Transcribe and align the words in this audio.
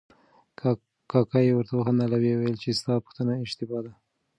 کاکا 1.11 1.39
یې 1.45 1.51
ورته 1.55 1.73
وخندل 1.75 2.11
او 2.15 2.21
ویې 2.23 2.35
ویل 2.37 2.57
چې 2.63 2.77
ستا 2.79 2.93
پوښتنه 3.05 3.31
اشتباه 3.43 3.81
ده. 3.85 3.93